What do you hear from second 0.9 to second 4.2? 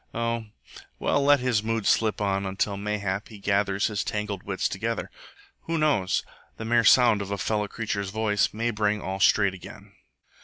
well, let his moods slip on, until, mayhap, he gathers his